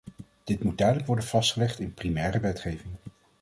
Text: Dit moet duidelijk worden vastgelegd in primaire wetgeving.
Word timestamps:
Dit 0.43 0.63
moet 0.63 0.77
duidelijk 0.77 1.07
worden 1.07 1.25
vastgelegd 1.25 1.79
in 1.79 1.93
primaire 1.93 2.39
wetgeving. 2.39 2.91